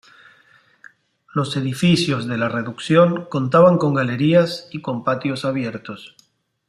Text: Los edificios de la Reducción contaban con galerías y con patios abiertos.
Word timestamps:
Los 1.31 1.55
edificios 1.57 2.25
de 2.25 2.35
la 2.35 2.49
Reducción 2.49 3.25
contaban 3.29 3.77
con 3.77 3.93
galerías 3.93 4.67
y 4.71 4.81
con 4.81 5.03
patios 5.03 5.45
abiertos. 5.45 6.15